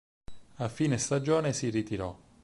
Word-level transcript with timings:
A 0.55 0.67
fine 0.67 0.97
stagione, 0.97 1.53
si 1.53 1.69
ritirò. 1.69 2.17